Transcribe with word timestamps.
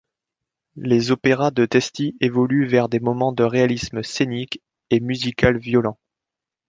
Les 0.77 1.11
opéras 1.11 1.51
de 1.51 1.67
Testi 1.67 2.15
évoluent 2.21 2.65
vers 2.65 2.89
des 2.89 2.99
moments 2.99 3.33
de 3.33 3.43
réalisme 3.43 4.01
scénique 4.01 4.59
et 4.89 4.99
musical 4.99 5.59
violents. 5.59 5.99